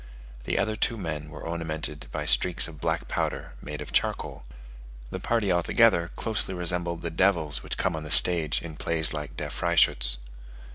The 0.45 0.57
other 0.57 0.75
two 0.75 0.97
men 0.97 1.29
were 1.29 1.43
ornamented 1.45 2.07
by 2.11 2.25
streaks 2.25 2.67
of 2.67 2.81
black 2.81 3.07
powder, 3.07 3.53
made 3.61 3.81
of 3.81 3.91
charcoal. 3.91 4.45
The 5.11 5.19
party 5.19 5.51
altogether 5.51 6.09
closely 6.15 6.55
resembled 6.55 7.03
the 7.03 7.11
devils 7.11 7.61
which 7.61 7.77
come 7.77 7.95
on 7.95 8.03
the 8.03 8.09
stage 8.09 8.63
in 8.63 8.77
plays 8.77 9.13
like 9.13 9.37
Der 9.37 9.51
Freischutz. 9.51 10.17